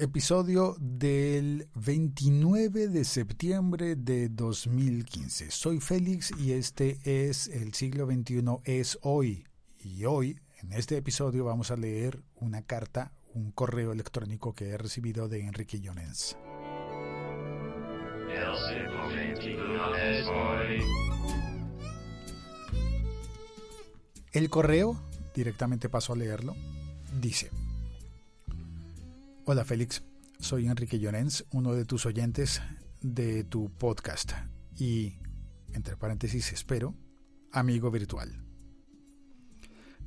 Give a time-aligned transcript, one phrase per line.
[0.00, 5.50] episodio del 29 de septiembre de 2015.
[5.50, 9.44] Soy Félix y este es El siglo XXI es hoy.
[9.78, 14.78] Y hoy, en este episodio, vamos a leer una carta, un correo electrónico que he
[14.78, 16.34] recibido de Enrique Llorens.
[24.32, 24.98] El correo,
[25.34, 26.56] directamente paso a leerlo,
[27.20, 27.50] dice...
[29.52, 30.04] Hola Félix,
[30.38, 32.62] soy Enrique Llorens, uno de tus oyentes
[33.00, 34.30] de tu podcast
[34.78, 35.18] y,
[35.72, 36.94] entre paréntesis, espero,
[37.50, 38.44] amigo virtual.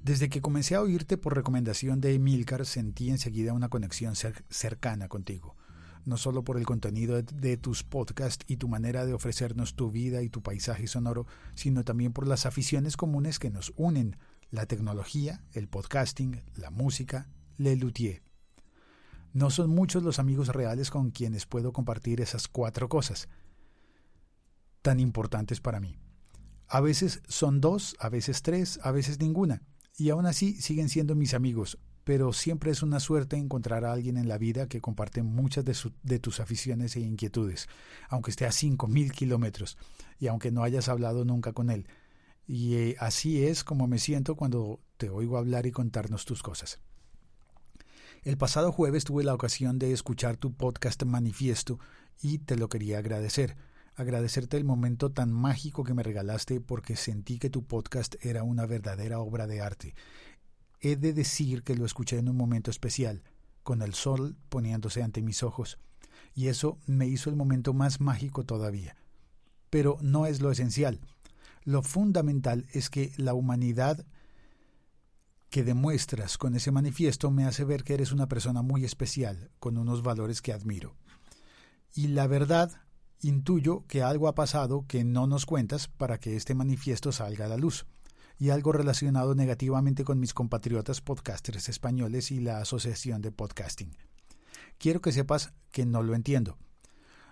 [0.01, 5.57] Desde que comencé a oírte por recomendación de Emilcar, sentí enseguida una conexión cercana contigo,
[6.05, 10.21] no solo por el contenido de tus podcasts y tu manera de ofrecernos tu vida
[10.21, 14.15] y tu paisaje sonoro, sino también por las aficiones comunes que nos unen,
[14.51, 18.32] la tecnología, el podcasting, la música, Le Luthier.
[19.33, 23.27] No son muchos los amigos reales con quienes puedo compartir esas cuatro cosas
[24.83, 25.97] tan importantes para mí.
[26.67, 29.63] A veces son dos, a veces tres, a veces ninguna,
[29.97, 34.17] y aún así siguen siendo mis amigos, pero siempre es una suerte encontrar a alguien
[34.17, 37.69] en la vida que comparte muchas de, tus aficiones e inquietudes,
[38.09, 39.77] aunque esté a cinco mil kilómetros
[40.19, 41.87] y aunque no hayas hablado nunca con él.
[42.45, 46.79] Y eh, así es como me siento cuando te oigo hablar y contarnos tus cosas.
[48.23, 51.77] El pasado jueves tuve la ocasión de escuchar tu podcast Manifiesto
[52.21, 53.57] y te lo quería agradecer.
[53.95, 58.65] Agradecerte el momento tan mágico que me regalaste porque sentí que tu podcast era una
[58.65, 59.93] verdadera obra de arte.
[60.79, 63.23] He de decir que lo escuché en un momento especial,
[63.61, 65.77] con el sol poniéndose ante mis ojos,
[66.33, 68.95] y eso me hizo el momento más mágico todavía.
[69.69, 71.01] Pero no es lo esencial.
[71.65, 74.05] Lo fundamental es que la humanidad
[75.53, 79.77] que demuestras con ese manifiesto me hace ver que eres una persona muy especial, con
[79.77, 80.95] unos valores que admiro.
[81.93, 82.71] Y la verdad,
[83.21, 87.49] intuyo que algo ha pasado que no nos cuentas para que este manifiesto salga a
[87.49, 87.85] la luz,
[88.39, 93.95] y algo relacionado negativamente con mis compatriotas podcasters españoles y la Asociación de Podcasting.
[94.79, 96.57] Quiero que sepas que no lo entiendo.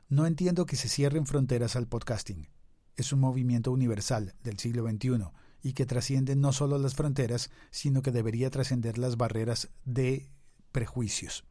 [0.10, 2.50] No entiendo que se cierren fronteras al podcasting.
[2.96, 8.02] Es un movimiento universal del siglo XXI y que trasciende no solo las fronteras, sino
[8.02, 10.32] que debería trascender las barreras de
[10.72, 11.44] prejuicios.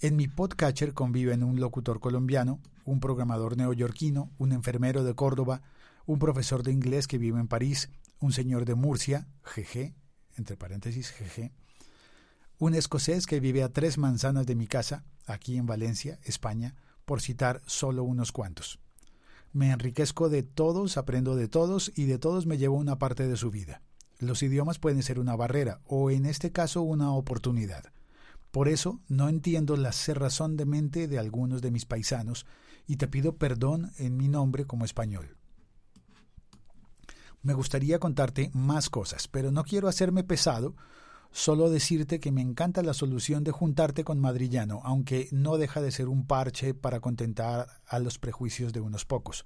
[0.00, 5.62] En mi podcatcher conviven un locutor colombiano, un programador neoyorquino, un enfermero de Córdoba,
[6.06, 9.94] un profesor de inglés que vive en París, un señor de Murcia, GG,
[10.36, 11.52] entre paréntesis GG,
[12.58, 16.74] un escocés que vive a tres manzanas de mi casa, aquí en Valencia, España,
[17.04, 18.80] por citar solo unos cuantos.
[19.54, 23.36] Me enriquezco de todos, aprendo de todos y de todos me llevo una parte de
[23.36, 23.82] su vida.
[24.18, 27.92] Los idiomas pueden ser una barrera o en este caso una oportunidad.
[28.50, 32.46] Por eso no entiendo la cerrazón de mente de algunos de mis paisanos
[32.88, 35.36] y te pido perdón en mi nombre como español.
[37.40, 40.74] Me gustaría contarte más cosas, pero no quiero hacerme pesado
[41.36, 45.90] Solo decirte que me encanta la solución de juntarte con Madrillano, aunque no deja de
[45.90, 49.44] ser un parche para contentar a los prejuicios de unos pocos.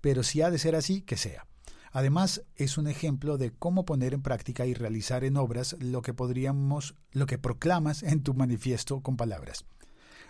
[0.00, 1.46] Pero si ha de ser así, que sea.
[1.90, 6.14] Además, es un ejemplo de cómo poner en práctica y realizar en obras lo que
[6.14, 9.66] podríamos, lo que proclamas en tu manifiesto con palabras.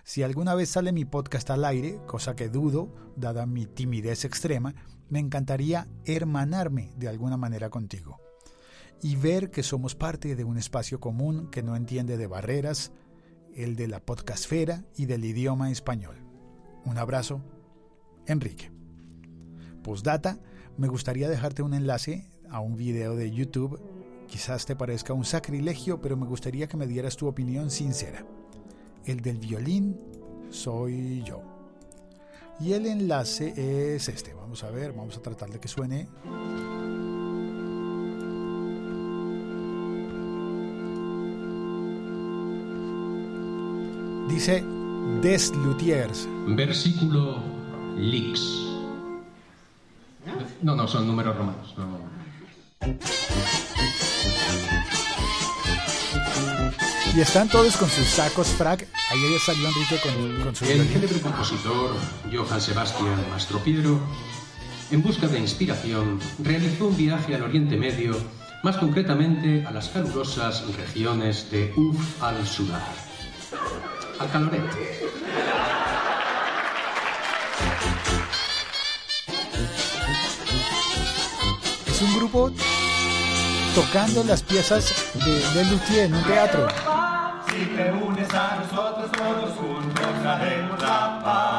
[0.03, 4.75] Si alguna vez sale mi podcast al aire, cosa que dudo, dada mi timidez extrema,
[5.09, 8.22] me encantaría hermanarme de alguna manera contigo
[9.03, 12.93] y ver que somos parte de un espacio común que no entiende de barreras,
[13.55, 16.17] el de la podcastfera y del idioma español.
[16.85, 17.43] Un abrazo,
[18.27, 18.71] Enrique.
[19.83, 20.39] Postdata,
[20.77, 23.81] me gustaría dejarte un enlace a un video de YouTube.
[24.29, 28.25] Quizás te parezca un sacrilegio, pero me gustaría que me dieras tu opinión sincera.
[29.05, 29.99] El del violín
[30.51, 31.43] soy yo.
[32.61, 34.33] Y el enlace es este.
[34.35, 36.07] Vamos a ver, vamos a tratar de que suene.
[44.33, 44.65] Dice
[45.21, 46.27] Des Luthiers.
[46.47, 47.39] Versículo
[47.99, 48.41] Lix.
[50.63, 51.75] No, no, son números romanos.
[57.15, 58.81] Y están todos con sus sacos frac.
[58.81, 60.65] Ya salió Enrique con, con su.
[60.65, 61.95] El célebre compositor
[62.33, 64.01] Johann Sebastian Mastropiero,
[64.91, 68.17] en busca de inspiración, realizó un viaje al Oriente Medio,
[68.63, 73.12] más concretamente a las calurosas regiones de Uf al-Sudar
[74.23, 74.61] al
[81.87, 82.53] Es un grupo
[83.75, 86.69] tocando las piezas de, de Luthier en un teatro.
[87.49, 91.52] Si te unes a nosotros todos encontraremos la paz.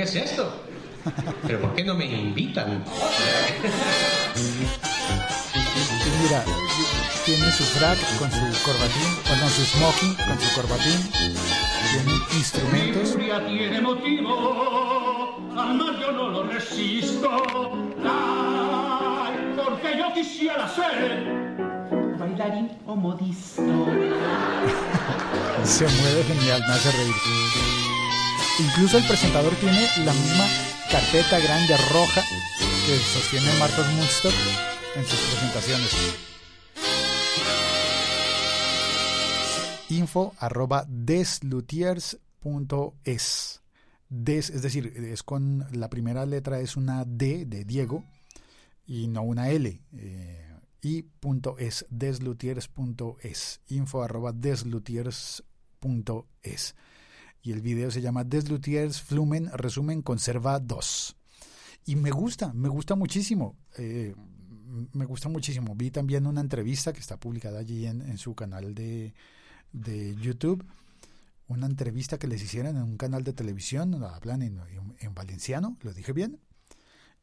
[0.00, 0.50] Qué es esto?
[1.46, 2.82] ¿Pero por qué no me invitan?
[6.22, 6.42] Mira,
[7.26, 11.06] tiene su frac con su corbatín, o con su smoking, con su corbatín.
[11.92, 13.10] Tiene instrumentos.
[13.10, 17.28] furia tiene motivo, al mal yo no lo resisto.
[18.02, 21.26] Ay, porque yo quisiera ser
[22.18, 23.62] bailarín o modisto.
[25.64, 27.89] Se mueve genial, me hace reír.
[28.60, 30.44] Incluso el presentador tiene la misma
[30.90, 32.22] carpeta grande roja
[32.86, 34.34] que sostiene Marcos Munstock
[34.96, 35.96] en sus presentaciones.
[39.88, 43.62] Info arroba deslutiers.es.
[44.10, 48.04] Des, es decir, es con la primera letra es una D de Diego
[48.86, 49.80] y no una L.
[49.96, 53.60] Eh, y punto es deslutiers.es.
[53.68, 56.74] Info arroba deslutiers.es.
[57.42, 61.16] Y el video se llama Deslutiers Flumen Resumen Conserva 2.
[61.86, 63.56] Y me gusta, me gusta muchísimo.
[63.78, 64.14] eh,
[64.92, 65.74] me gusta muchísimo.
[65.74, 69.14] Vi también una entrevista que está publicada allí en, su canal de,
[69.72, 70.64] de YouTube.
[71.48, 74.02] Una entrevista que les hicieron en un canal de televisión.
[74.04, 76.38] Hablan en, en- en valenciano, ¿lo dije bien?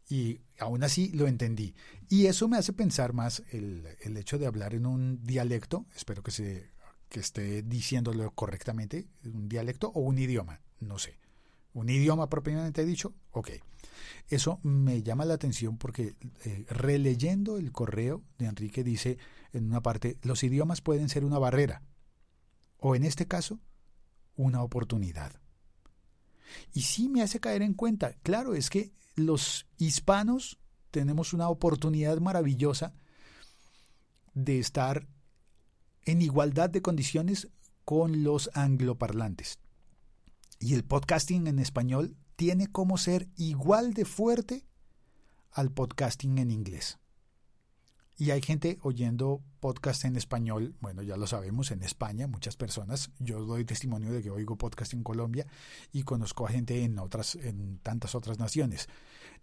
[0.09, 1.75] Y aún así lo entendí.
[2.09, 5.85] Y eso me hace pensar más el, el hecho de hablar en un dialecto.
[5.95, 6.71] Espero que, se,
[7.09, 9.07] que esté diciéndolo correctamente.
[9.25, 10.61] Un dialecto o un idioma.
[10.79, 11.19] No sé.
[11.73, 13.13] Un idioma propiamente dicho.
[13.31, 13.51] Ok.
[14.29, 19.17] Eso me llama la atención porque eh, releyendo el correo de Enrique dice
[19.53, 21.81] en una parte, los idiomas pueden ser una barrera
[22.79, 23.59] o en este caso,
[24.35, 25.33] una oportunidad.
[26.73, 30.59] Y sí me hace caer en cuenta, claro, es que los hispanos
[30.91, 32.93] tenemos una oportunidad maravillosa
[34.33, 35.07] de estar
[36.07, 37.49] en igualdad de condiciones
[37.83, 39.59] con los angloparlantes.
[40.57, 44.65] Y el podcasting en español tiene como ser igual de fuerte
[45.51, 46.97] al podcasting en inglés.
[48.15, 53.11] Y hay gente oyendo podcast en español, bueno, ya lo sabemos, en España, muchas personas.
[53.19, 55.45] Yo doy testimonio de que oigo podcast en Colombia
[55.91, 58.87] y conozco a gente en otras, en tantas otras naciones.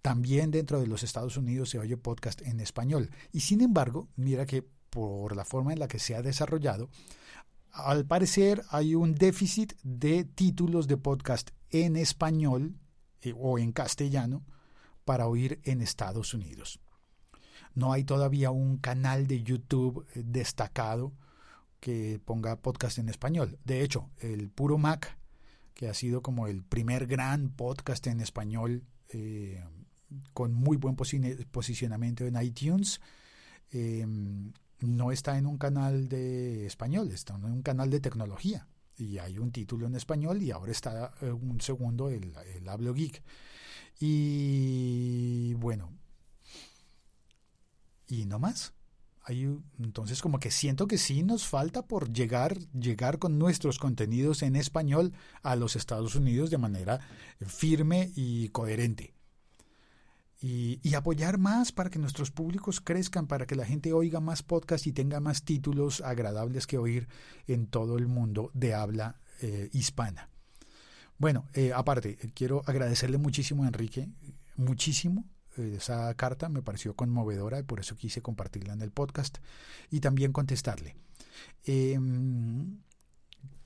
[0.01, 3.11] También dentro de los Estados Unidos se oye podcast en español.
[3.33, 6.89] Y sin embargo, mira que por la forma en la que se ha desarrollado,
[7.73, 12.77] al parecer hay un déficit de títulos de podcast en español
[13.21, 14.45] eh, o en castellano
[15.05, 16.79] para oír en Estados Unidos.
[17.75, 21.13] No hay todavía un canal de YouTube eh, destacado
[21.81, 23.59] que ponga podcast en español.
[23.65, 25.19] De hecho, el Puro Mac,
[25.75, 29.65] que ha sido como el primer gran podcast en español eh,
[30.33, 33.01] con muy buen posi- posicionamiento en iTunes,
[33.73, 34.07] eh,
[34.81, 38.69] no está en un canal de español, está en un canal de tecnología.
[38.97, 42.95] Y hay un título en español y ahora está eh, un segundo, el, el Hablo
[42.95, 43.23] Geek.
[43.99, 45.91] Y bueno,
[48.07, 48.73] y no más.
[49.27, 54.43] Hay, entonces como que siento que sí nos falta por llegar, llegar con nuestros contenidos
[54.43, 57.01] en español a los Estados Unidos de manera
[57.47, 59.15] firme y coherente.
[60.41, 64.87] Y, apoyar más para que nuestros públicos crezcan, para que la gente oiga más podcasts
[64.87, 67.09] y tenga más títulos agradables que oír
[67.47, 70.29] en todo el mundo de habla eh, hispana.
[71.17, 74.11] Bueno, eh, aparte, quiero agradecerle muchísimo a Enrique,
[74.57, 75.25] muchísimo,
[75.57, 79.39] esa carta me pareció conmovedora y por eso quise compartirla en el podcast
[79.91, 80.97] y también contestarle.
[81.65, 81.99] Eh,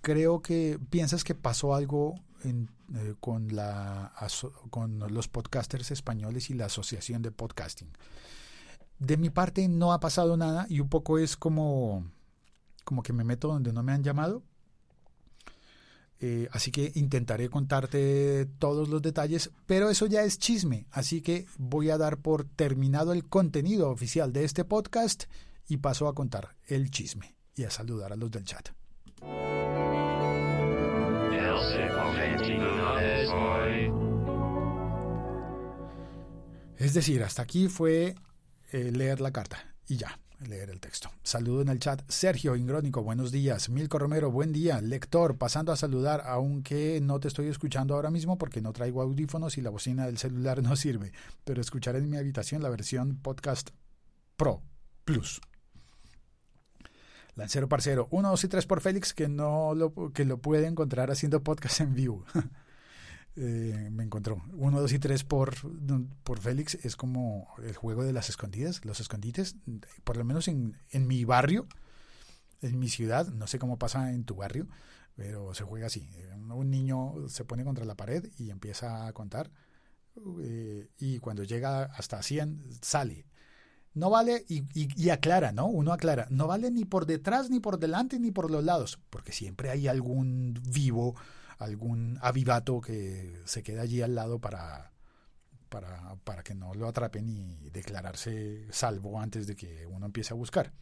[0.01, 2.15] creo que piensas que pasó algo
[2.45, 4.13] en, eh, con, la,
[4.71, 7.89] con los podcasters españoles y la Asociación de Podcasting.
[8.99, 12.05] De mi parte no ha pasado nada y un poco es como,
[12.85, 14.43] como que me meto donde no me han llamado.
[16.21, 21.47] Eh, así que intentaré contarte todos los detalles, pero eso ya es chisme, así que
[21.59, 25.25] voy a dar por terminado el contenido oficial de este podcast
[25.69, 28.71] y paso a contar el chisme y a saludar a los del chat.
[36.77, 38.15] Es decir, hasta aquí fue
[38.73, 41.11] eh, leer la carta y ya leer el texto.
[41.23, 42.03] Saludo en el chat.
[42.09, 43.69] Sergio Ingrónico, buenos días.
[43.69, 44.81] Milco Romero, buen día.
[44.81, 49.59] Lector, pasando a saludar, aunque no te estoy escuchando ahora mismo porque no traigo audífonos
[49.59, 51.13] y la bocina del celular no sirve,
[51.45, 53.71] pero escucharé en mi habitación la versión podcast
[54.37, 54.63] Pro
[55.05, 55.41] Plus.
[57.39, 61.13] Lancero Parcero, 1, 2 y 3 por Félix, que, no lo, que lo puede encontrar
[61.13, 62.25] haciendo podcast en vivo.
[63.37, 64.43] eh, me encontró.
[64.55, 65.55] 1, 2 y 3 por,
[66.25, 69.55] por Félix es como el juego de las escondidas, los escondites,
[70.03, 71.69] por lo menos en, en mi barrio,
[72.61, 74.67] en mi ciudad, no sé cómo pasa en tu barrio,
[75.15, 76.11] pero se juega así.
[76.51, 79.53] Un niño se pone contra la pared y empieza a contar
[80.43, 83.27] eh, y cuando llega hasta 100 sale.
[83.95, 85.67] No vale, y, y, y, aclara, ¿no?
[85.67, 89.33] Uno aclara, no vale ni por detrás, ni por delante, ni por los lados, porque
[89.33, 91.17] siempre hay algún vivo,
[91.59, 94.93] algún avivato que se queda allí al lado para,
[95.69, 100.37] para, para que no lo atrapen y declararse salvo antes de que uno empiece a
[100.37, 100.73] buscar.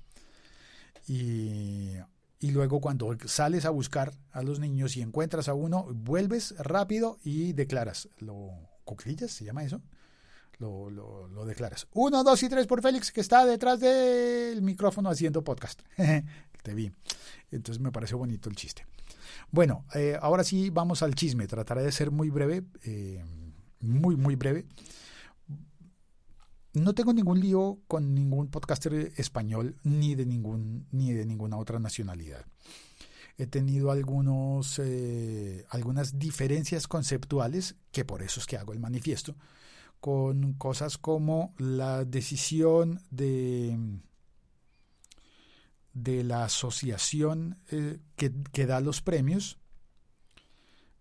[1.06, 1.92] Y,
[2.38, 7.18] y luego cuando sales a buscar a los niños y encuentras a uno, vuelves rápido
[7.24, 8.08] y declaras.
[8.18, 8.50] Lo,
[8.84, 9.80] ¿Cuclillas se llama eso?
[10.58, 11.86] Lo, lo, declaras.
[11.92, 15.82] Uno, dos y tres por Félix, que está detrás del micrófono haciendo podcast.
[16.62, 16.90] Te vi.
[17.50, 18.86] Entonces me pareció bonito el chiste.
[19.50, 21.46] Bueno, eh, ahora sí vamos al chisme.
[21.46, 23.22] Trataré de ser muy breve, eh,
[23.80, 24.66] muy, muy breve.
[26.72, 31.78] No tengo ningún lío con ningún podcaster español ni de, ningún, ni de ninguna otra
[31.78, 32.44] nacionalidad.
[33.38, 39.36] He tenido algunos, eh, algunas diferencias conceptuales, que por eso es que hago el manifiesto,
[40.00, 43.78] con cosas como la decisión de,
[45.92, 49.58] de la asociación eh, que, que, da los premios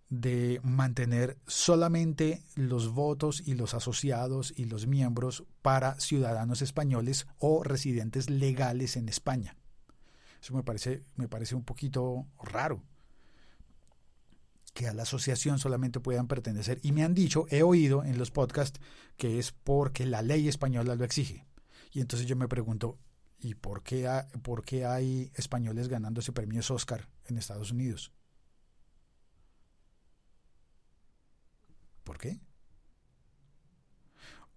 [0.09, 7.63] de mantener solamente los votos y los asociados y los miembros para ciudadanos españoles o
[7.63, 9.57] residentes legales en España.
[10.41, 12.83] Eso me parece, me parece un poquito raro
[14.75, 16.79] que a la asociación solamente puedan pertenecer.
[16.83, 18.81] Y me han dicho, he oído en los podcasts,
[19.15, 21.47] que es porque la ley española lo exige.
[21.93, 22.99] Y entonces yo me pregunto,
[23.39, 28.11] ¿y por qué, ha, por qué hay españoles ganándose premios Oscar en Estados Unidos?
[32.03, 32.41] ¿Por qué?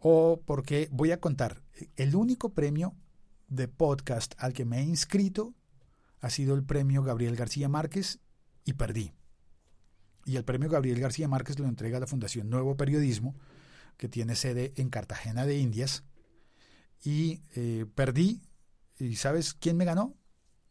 [0.00, 1.62] O porque voy a contar,
[1.94, 2.96] el único premio
[3.46, 5.54] de podcast al que me he inscrito
[6.18, 8.18] ha sido el premio Gabriel García Márquez
[8.64, 9.14] y perdí
[10.28, 13.34] y el premio Gabriel García Márquez lo entrega la Fundación Nuevo Periodismo,
[13.96, 16.04] que tiene sede en Cartagena de Indias.
[17.02, 18.42] Y eh, perdí,
[18.98, 20.18] ¿y sabes quién me ganó?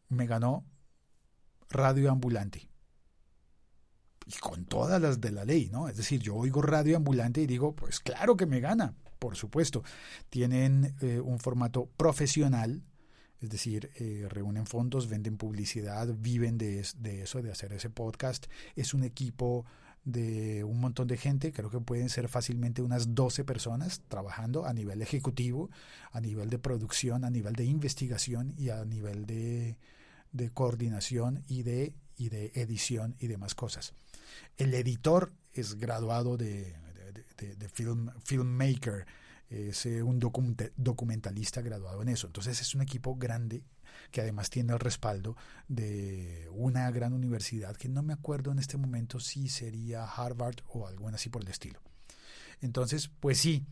[0.10, 0.64] Me ganó
[1.72, 2.70] Radio Ambulante.
[4.28, 5.88] Y con todas las de la ley, ¿no?
[5.88, 9.84] Es decir, yo oigo Radio Ambulante y digo, pues claro que me gana, por supuesto.
[10.30, 12.84] Tienen eh, un formato profesional,
[13.42, 18.48] es decir, eh, reúnen fondos, venden publicidad, viven de, eso, de hacer ese podcast.
[18.76, 19.66] Es un equipo
[20.04, 24.74] de un montón de gente, creo que pueden ser fácilmente unas 12 personas trabajando a
[24.74, 25.70] nivel ejecutivo,
[26.12, 29.78] a nivel de producción, a nivel de investigación y a nivel de,
[30.32, 33.94] de coordinación y de, edición y demás cosas.
[34.58, 36.74] El editor es graduado de,
[37.38, 39.06] de, de film, filmmaker,
[39.50, 42.28] es eh, un documentalista graduado en eso.
[42.28, 43.64] Entonces es un equipo grande
[44.12, 45.36] que además tiene el respaldo
[45.68, 50.88] de una gran universidad que no me acuerdo en este momento si sería Harvard o
[50.88, 51.82] alguna así por el estilo.
[52.62, 53.66] Entonces, pues sí,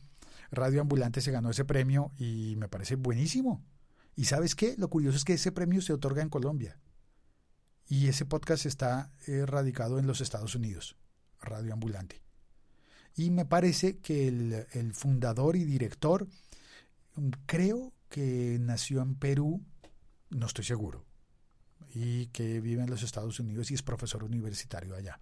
[0.51, 3.63] Radio Ambulante se ganó ese premio y me parece buenísimo.
[4.15, 4.75] Y sabes qué?
[4.77, 6.79] Lo curioso es que ese premio se otorga en Colombia.
[7.87, 10.95] Y ese podcast está eh, radicado en los Estados Unidos,
[11.41, 12.24] Radio Ambulante.
[13.15, 16.27] Y me parece que el, el fundador y director,
[17.45, 19.63] creo que nació en Perú,
[20.29, 21.05] no estoy seguro,
[21.93, 25.19] y que vive en los Estados Unidos y es profesor universitario allá.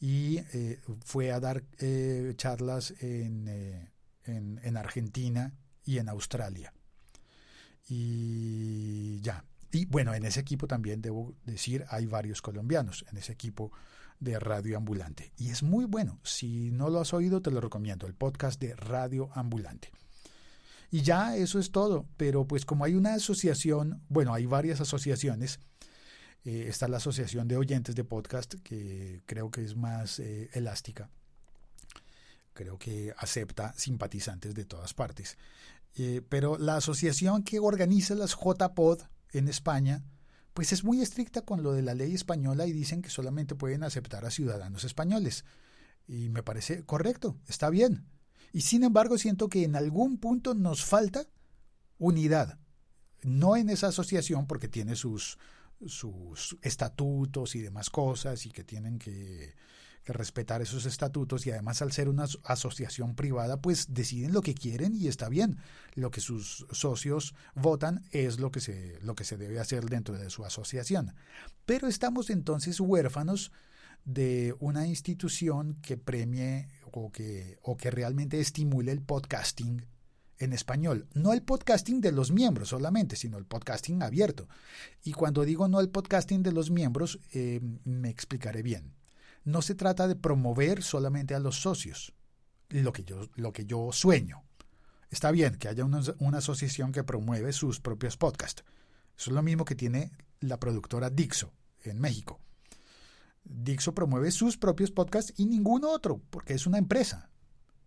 [0.00, 3.90] Y eh, fue a dar eh, charlas en, eh,
[4.24, 5.54] en, en, Argentina
[5.84, 6.74] y en Australia.
[7.88, 9.44] Y ya.
[9.70, 13.70] Y bueno, en ese equipo también debo decir, hay varios colombianos en ese equipo
[14.20, 15.32] de Radio Ambulante.
[15.36, 16.20] Y es muy bueno.
[16.22, 18.06] Si no lo has oído, te lo recomiendo.
[18.06, 19.90] El podcast de Radio Ambulante.
[20.90, 22.06] Y ya eso es todo.
[22.16, 25.60] Pero pues como hay una asociación, bueno, hay varias asociaciones.
[26.44, 31.10] Eh, está la Asociación de Oyentes de Podcast, que creo que es más eh, elástica.
[32.52, 35.36] Creo que acepta simpatizantes de todas partes.
[35.96, 39.02] Eh, pero la asociación que organiza las JPod
[39.32, 40.02] en España,
[40.54, 43.82] pues es muy estricta con lo de la ley española y dicen que solamente pueden
[43.82, 45.44] aceptar a ciudadanos españoles.
[46.06, 48.06] Y me parece correcto, está bien.
[48.52, 51.26] Y sin embargo siento que en algún punto nos falta
[51.98, 52.60] unidad.
[53.22, 55.38] No en esa asociación porque tiene sus,
[55.86, 59.54] sus estatutos y demás cosas y que tienen que,
[60.04, 64.54] que respetar esos estatutos y además al ser una asociación privada, pues deciden lo que
[64.54, 65.58] quieren y está bien.
[65.94, 70.16] Lo que sus socios votan es lo que se, lo que se debe hacer dentro
[70.16, 71.14] de su asociación.
[71.64, 73.50] Pero estamos entonces huérfanos
[74.04, 79.86] de una institución que premie o que, o que realmente estimule el podcasting
[80.38, 81.08] en español.
[81.14, 84.48] No el podcasting de los miembros solamente, sino el podcasting abierto.
[85.02, 88.92] Y cuando digo no el podcasting de los miembros, eh, me explicaré bien.
[89.44, 92.14] No se trata de promover solamente a los socios,
[92.70, 94.42] lo que yo, lo que yo sueño.
[95.10, 98.64] Está bien que haya una, una asociación que promueve sus propios podcasts.
[99.16, 100.10] Eso es lo mismo que tiene
[100.40, 102.40] la productora Dixo en México.
[103.44, 107.30] Dixo promueve sus propios podcasts y ningún otro, porque es una empresa.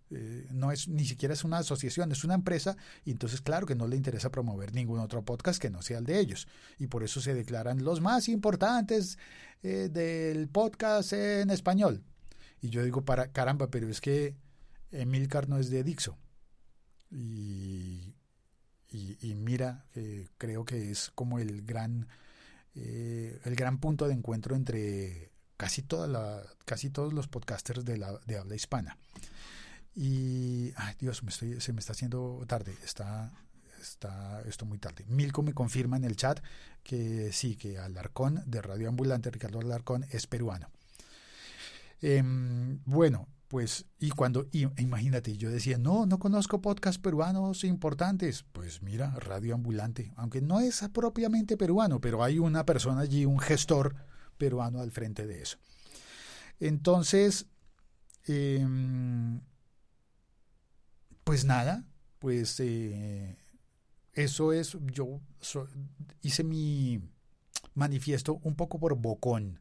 [0.09, 3.75] Eh, no es ni siquiera es una asociación, es una empresa y entonces claro que
[3.75, 6.47] no le interesa promover ningún otro podcast que no sea el de ellos
[6.79, 9.17] y por eso se declaran los más importantes
[9.63, 12.03] eh, del podcast en español.
[12.61, 14.35] Y yo digo, para caramba, pero es que
[14.91, 16.17] Emilcar no es de Dixo.
[17.11, 18.15] Y,
[18.89, 19.85] y, mira,
[20.37, 22.07] creo que es como el gran,
[22.75, 27.97] eh, el gran punto de encuentro entre casi, toda la, casi todos los podcasters de,
[27.97, 28.97] la, de habla hispana.
[29.99, 33.33] Y, ay Dios, me estoy, se me está haciendo tarde, está,
[33.81, 35.03] está esto muy tarde.
[35.07, 36.39] Milko me confirma en el chat
[36.83, 40.69] que sí, que Alarcón de Radio Ambulante, Ricardo Alarcón, es peruano.
[41.99, 48.45] Em, bueno, pues, y cuando, imagínate, yo decía, no, no conozco podcasts peruanos importantes.
[48.51, 53.39] Pues mira, Radio Ambulante, aunque no es propiamente peruano, pero hay una persona allí, un
[53.39, 53.95] gestor
[54.37, 55.57] peruano al frente de eso.
[56.59, 57.47] Entonces,
[58.27, 58.63] eh,
[61.27, 61.83] pues nada,
[62.19, 63.35] pues eh,
[64.13, 65.19] eso es, yo
[66.21, 67.01] hice mi
[67.73, 69.59] manifiesto un poco por bocón.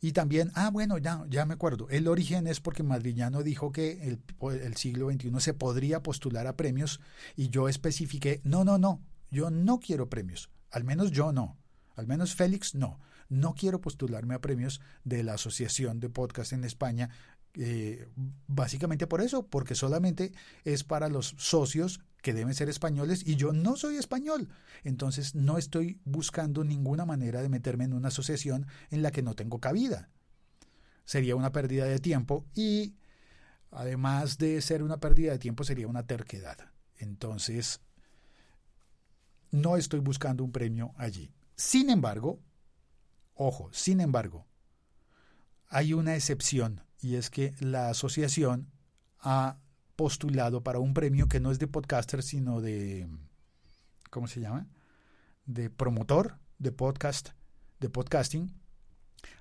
[0.00, 4.00] Y también, ah, bueno, ya, ya me acuerdo, el origen es porque Madriñano dijo que
[4.04, 4.22] el,
[4.62, 7.00] el siglo XXI se podría postular a premios
[7.34, 11.58] y yo especifiqué, no, no, no, yo no quiero premios, al menos yo no,
[11.96, 16.64] al menos Félix no, no quiero postularme a premios de la Asociación de Podcast en
[16.64, 17.10] España
[17.54, 18.08] eh,
[18.46, 20.32] básicamente por eso, porque solamente
[20.64, 24.48] es para los socios que deben ser españoles y yo no soy español.
[24.84, 29.34] Entonces no estoy buscando ninguna manera de meterme en una asociación en la que no
[29.34, 30.08] tengo cabida.
[31.04, 32.94] Sería una pérdida de tiempo y
[33.70, 36.58] además de ser una pérdida de tiempo sería una terquedad.
[36.96, 37.80] Entonces
[39.50, 41.32] no estoy buscando un premio allí.
[41.56, 42.40] Sin embargo,
[43.34, 44.46] ojo, sin embargo,
[45.68, 48.70] hay una excepción y es que la asociación
[49.18, 49.58] ha
[49.96, 53.08] postulado para un premio que no es de podcaster, sino de,
[54.10, 54.68] ¿cómo se llama?
[55.44, 57.30] De promotor de podcast,
[57.80, 58.54] de podcasting.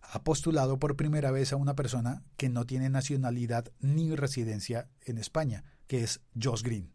[0.02, 5.20] Ha postulado por primera vez a una persona que no tiene nacionalidad ni residencia en
[5.20, 6.92] España, que es Josh Green.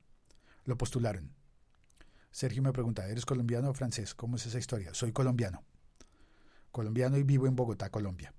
[0.65, 1.33] Lo postularon.
[2.33, 4.15] Sergio me pregunta, ¿eres colombiano o francés?
[4.15, 4.93] ¿Cómo es esa historia?
[4.95, 5.65] Soy colombiano.
[6.73, 8.36] Colombiano y vivo en Bogotá, Colombia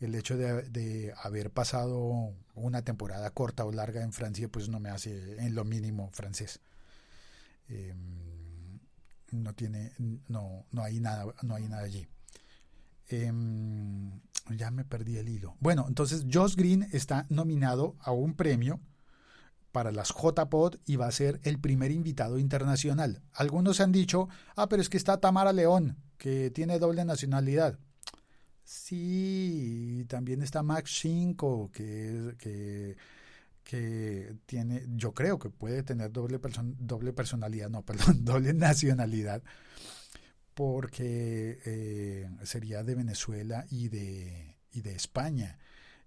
[0.00, 4.90] el hecho de, haber pasado una temporada corta o larga en Francia, pues no me
[4.90, 6.60] hace en lo mínimo francés.
[7.68, 8.78] Em,
[9.32, 9.92] no tiene,
[10.28, 12.06] no, no hay nada, no hay nada allí.
[13.08, 15.56] Em, ya me perdí el hilo.
[15.60, 18.80] Bueno, entonces Josh Green está nominado a un premio
[19.72, 23.22] para las JPod y va a ser el primer invitado internacional.
[23.32, 27.78] Algunos han dicho, ah, pero es que está Tamara León, que tiene doble nacionalidad.
[28.66, 32.96] Sí, también está Max 5, que, que,
[33.62, 36.40] que, tiene, yo creo que puede tener doble,
[36.80, 39.42] doble personalidad, no, perdón, doble nacionalidad,
[40.54, 45.58] porque eh, sería de Venezuela y de, y de España.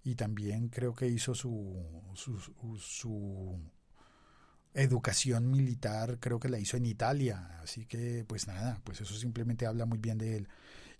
[0.04, 1.78] Y también creo que hizo su,
[2.14, 2.40] su,
[2.78, 3.58] su
[4.74, 7.60] educación militar, creo que la hizo en Italia.
[7.62, 10.50] Así que, pues nada, pues eso simplemente habla muy bien de él.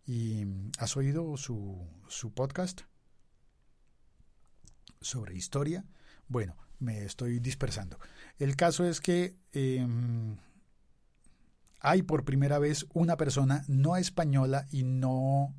[0.06, 0.46] ¿Y
[0.78, 2.82] has oído su, su podcast
[5.02, 5.86] sobre historia?
[6.28, 8.00] Bueno, me estoy dispersando.
[8.38, 10.38] El caso es que em,
[11.80, 15.56] hay por primera vez una persona no española y no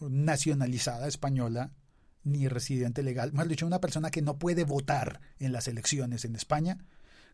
[0.00, 1.72] nacionalizada española
[2.22, 6.36] ni residente legal, más dicho, una persona que no puede votar en las elecciones en
[6.36, 6.78] España,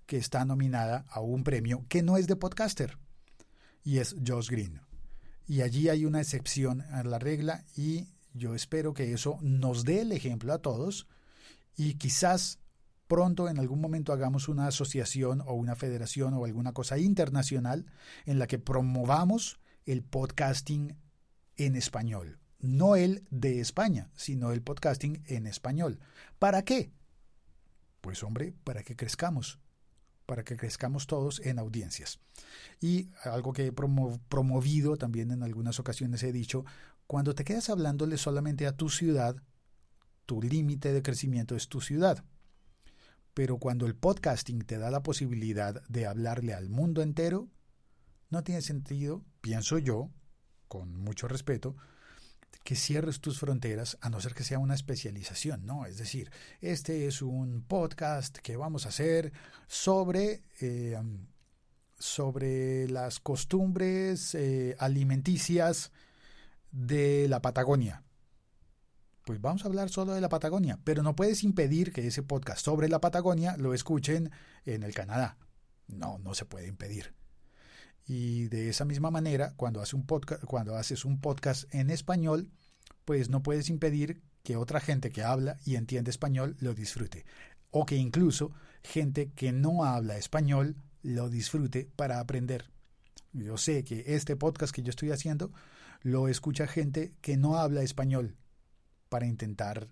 [0.06, 2.96] que está nominada a un premio que no es de podcaster,
[3.82, 4.80] y es Josh Green.
[5.46, 10.02] Y allí hay una excepción a la regla y yo espero que eso nos dé
[10.02, 11.06] el ejemplo a todos
[11.76, 12.58] y quizás
[13.06, 17.86] pronto en algún momento hagamos una asociación o una federación o alguna cosa internacional
[18.24, 20.96] en la que promovamos el podcasting
[21.56, 22.38] en español.
[22.58, 26.00] no el de España, sino el podcasting en español.
[26.38, 26.90] ¿Para qué?
[28.00, 29.60] Pues hombre, para que crezcamos,
[30.26, 32.18] para que crezcamos todos en audiencias.
[32.80, 36.64] Y algo que he promovido también en algunas ocasiones he dicho,
[37.06, 39.36] cuando te quedas hablándole solamente a tu ciudad,
[40.26, 42.24] tu límite de crecimiento es tu ciudad.
[43.32, 47.48] Pero cuando el podcasting te da la posibilidad de hablarle al mundo entero,
[48.30, 50.10] no tiene sentido, pienso yo,
[50.68, 51.76] con mucho respeto,
[52.66, 55.86] que cierres tus fronteras a no ser que sea una especialización, ¿no?
[55.86, 59.32] Es decir, este es un podcast que vamos a hacer
[59.68, 61.00] sobre, eh,
[61.96, 65.92] sobre las costumbres eh, alimenticias
[66.72, 68.02] de la Patagonia.
[69.24, 72.64] Pues vamos a hablar solo de la Patagonia, pero no puedes impedir que ese podcast
[72.64, 74.32] sobre la Patagonia lo escuchen
[74.64, 75.38] en el Canadá.
[75.86, 77.14] No, no se puede impedir.
[78.06, 82.50] Y de esa misma manera, cuando, haces un podcast en español,
[83.04, 87.26] pues no puedes impedir que otra gente que habla y entiende español lo disfrute.
[87.70, 88.52] O que incluso
[88.84, 92.70] gente que no habla español lo disfrute para aprender.
[93.32, 95.52] Yo sé que este podcast que yo estoy haciendo
[96.02, 98.36] lo escucha gente que no habla español
[99.08, 99.88] para intentar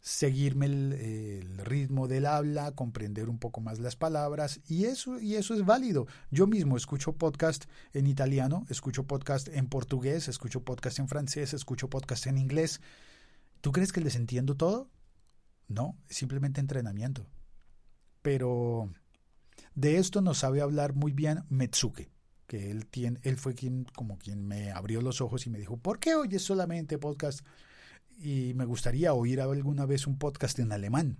[0.00, 5.54] seguirme el, ritmo del habla, comprender un poco más las palabras y eso, y eso
[5.54, 6.06] es válido.
[6.30, 11.90] Yo mismo escucho podcast en italiano, escucho podcast en portugués, escucho podcast en francés, escucho
[11.90, 12.80] podcast en inglés.
[13.60, 14.90] ¿Tú crees que les entiendo todo?
[15.68, 17.26] No, simplemente entrenamiento.
[18.22, 18.90] Pero
[19.74, 22.10] de esto nos sabe hablar muy bien Metsuke,
[22.46, 25.76] que él, tiene, él fue quien, como quien me abrió los ojos y me dijo,
[25.76, 27.44] ¿por qué oyes solamente podcast?
[28.20, 31.18] Y me gustaría oír alguna vez un podcast en alemán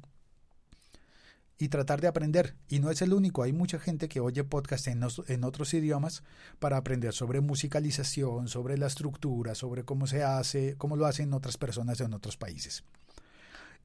[1.61, 2.57] y tratar de aprender.
[2.69, 5.05] Y no es el único, hay mucha gente que oye podcast en,
[5.45, 6.23] otros idiomas
[6.59, 11.59] para aprender sobre musicalización, sobre la estructura, sobre cómo se hace, cómo lo hacen otras
[11.59, 12.85] personas en otros países.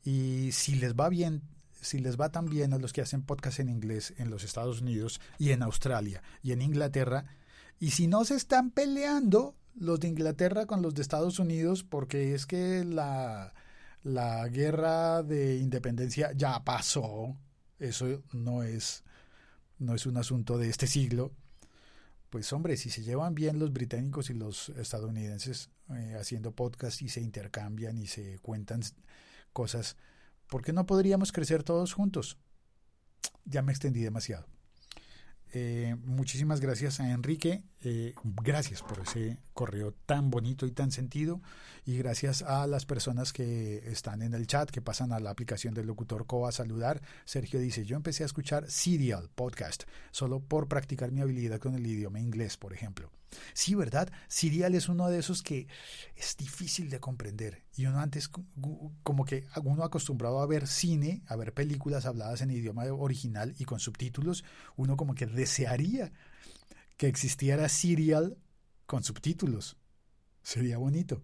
[0.03, 1.41] Y si les va bien,
[1.81, 4.81] si les va tan bien a los que hacen podcast en inglés en los Estados
[4.81, 7.25] Unidos y en Australia y en Inglaterra,
[7.77, 12.33] y si no se están peleando los de Inglaterra con los de Estados Unidos porque
[12.33, 13.53] es que la,
[14.03, 17.37] la guerra de independencia ya pasó.
[17.79, 19.03] Eso no es,
[19.79, 21.33] no es un asunto de este siglo.
[22.29, 27.09] Pues hombre, si se llevan bien los británicos y los estadounidenses eh, haciendo podcast y
[27.09, 28.81] se intercambian y se cuentan
[29.53, 29.97] cosas,
[30.47, 32.37] ¿por qué no podríamos crecer todos juntos?
[33.45, 34.54] Ya me extendí demasiado.
[36.03, 37.63] Muchísimas gracias a Enrique.
[37.81, 41.41] Eh, gracias por ese correo tan bonito y tan sentido.
[41.85, 45.73] Y gracias a las personas que están en el chat, que pasan a la aplicación
[45.73, 47.01] del locutor Co a saludar.
[47.25, 51.85] Sergio dice, yo empecé a escuchar Serial Podcast solo por practicar mi habilidad con el
[51.85, 53.11] idioma inglés, por ejemplo.
[53.53, 54.11] Sí, ¿verdad?
[54.27, 55.67] Serial es uno de esos que
[56.15, 57.63] es difícil de comprender.
[57.75, 62.51] Y uno antes, como que uno acostumbrado a ver cine, a ver películas habladas en
[62.51, 64.43] idioma original y con subtítulos,
[64.75, 66.11] uno como que desearía
[66.97, 68.37] que existiera Serial
[68.85, 69.77] con subtítulos.
[70.43, 71.23] Sería bonito.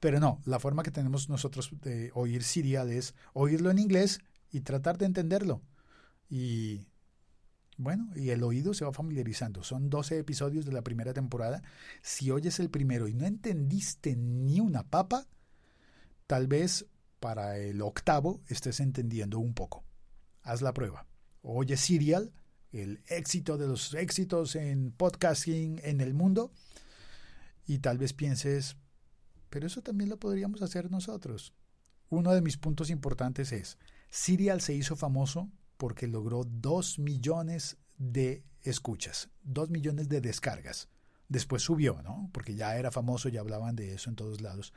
[0.00, 4.60] Pero no, la forma que tenemos nosotros de oír Serial es oírlo en inglés y
[4.60, 5.62] tratar de entenderlo.
[6.28, 6.86] Y
[7.76, 9.62] bueno, y el oído se va familiarizando.
[9.62, 11.62] Son 12 episodios de la primera temporada.
[12.02, 15.26] Si oyes el primero y no entendiste ni una papa,
[16.26, 16.86] tal vez
[17.20, 19.84] para el octavo estés entendiendo un poco.
[20.42, 21.06] Haz la prueba.
[21.42, 22.32] Oye Serial,
[22.70, 26.52] el éxito de los éxitos en podcasting en el mundo,
[27.66, 28.76] y tal vez pienses,
[29.50, 31.54] pero eso también lo podríamos hacer nosotros.
[32.10, 33.78] Uno de mis puntos importantes es,
[34.10, 40.88] Serial se hizo famoso porque logró 2 millones de escuchas, 2 millones de descargas.
[41.28, 42.30] Después subió, ¿no?
[42.32, 44.72] Porque ya era famoso, ya hablaban de eso en todos lados.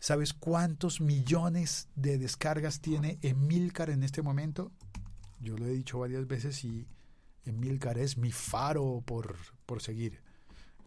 [0.00, 4.72] ¿Sabes cuántos millones de descargas tiene Emilcar en este momento?
[5.40, 6.86] Yo lo he dicho varias veces y
[7.44, 10.22] Emilcar es mi faro por, por seguir.